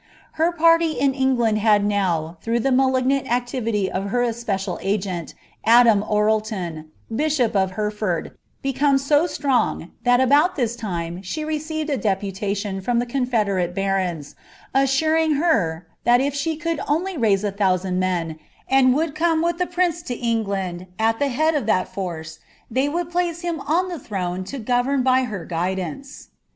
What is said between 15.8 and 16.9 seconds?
^ that if she could